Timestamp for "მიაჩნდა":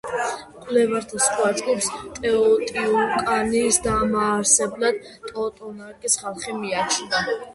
6.63-7.23